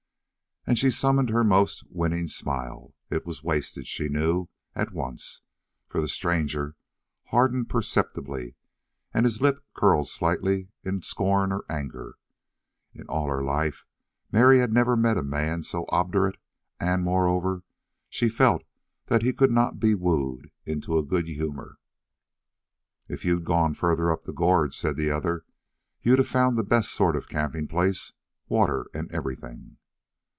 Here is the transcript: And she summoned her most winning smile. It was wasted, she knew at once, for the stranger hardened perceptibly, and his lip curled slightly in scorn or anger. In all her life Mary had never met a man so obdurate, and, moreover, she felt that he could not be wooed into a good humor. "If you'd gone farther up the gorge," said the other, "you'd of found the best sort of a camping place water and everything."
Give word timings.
And 0.67 0.77
she 0.77 0.91
summoned 0.91 1.31
her 1.31 1.43
most 1.43 1.83
winning 1.89 2.27
smile. 2.27 2.93
It 3.09 3.25
was 3.25 3.43
wasted, 3.43 3.87
she 3.87 4.07
knew 4.09 4.47
at 4.75 4.93
once, 4.93 5.41
for 5.87 5.99
the 5.99 6.07
stranger 6.07 6.75
hardened 7.25 7.67
perceptibly, 7.67 8.53
and 9.11 9.25
his 9.25 9.41
lip 9.41 9.65
curled 9.73 10.07
slightly 10.07 10.69
in 10.83 11.01
scorn 11.01 11.51
or 11.51 11.65
anger. 11.67 12.13
In 12.93 13.07
all 13.07 13.27
her 13.27 13.43
life 13.43 13.87
Mary 14.31 14.59
had 14.59 14.71
never 14.71 14.95
met 14.95 15.17
a 15.17 15.23
man 15.23 15.63
so 15.63 15.87
obdurate, 15.89 16.37
and, 16.79 17.03
moreover, 17.03 17.63
she 18.07 18.29
felt 18.29 18.63
that 19.07 19.23
he 19.23 19.33
could 19.33 19.51
not 19.51 19.79
be 19.79 19.95
wooed 19.95 20.51
into 20.63 20.95
a 20.95 21.03
good 21.05 21.25
humor. 21.25 21.79
"If 23.07 23.25
you'd 23.25 23.45
gone 23.45 23.73
farther 23.73 24.11
up 24.11 24.25
the 24.25 24.31
gorge," 24.31 24.77
said 24.77 24.95
the 24.95 25.09
other, 25.09 25.43
"you'd 26.03 26.19
of 26.19 26.27
found 26.27 26.55
the 26.55 26.63
best 26.63 26.91
sort 26.93 27.15
of 27.15 27.23
a 27.23 27.27
camping 27.27 27.67
place 27.67 28.13
water 28.47 28.85
and 28.93 29.11
everything." 29.11 29.77